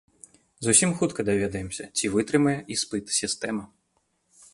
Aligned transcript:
Зусім 0.67 0.93
хутка 1.01 1.25
даведаемся, 1.27 1.83
ці 1.99 2.11
вытрымае 2.13 2.57
іспыт 2.77 3.13
сістэма. 3.19 3.63